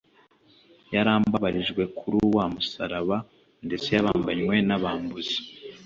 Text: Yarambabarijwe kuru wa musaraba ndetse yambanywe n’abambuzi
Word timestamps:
Yarambabarijwe 0.93 1.83
kuru 1.97 2.19
wa 2.35 2.45
musaraba 2.53 3.17
ndetse 3.65 3.87
yambanywe 3.97 4.55
n’abambuzi 4.67 5.37